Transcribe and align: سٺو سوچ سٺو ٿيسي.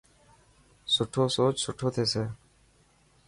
سٺو 0.93 1.23
سوچ 1.35 1.55
سٺو 1.65 1.87
ٿيسي. 1.95 2.23